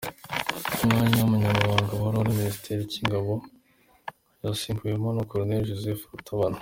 Umwanya 0.83 1.15
w’ubunyamabanga 1.17 1.91
buhoraho 1.99 2.21
uri 2.23 2.37
Minisiteri 2.39 2.81
y’ingabo 2.95 3.33
yawusimbuweho 4.41 5.07
na 5.15 5.23
Col 5.29 5.43
Joseph 5.67 6.03
Rutabana. 6.17 6.57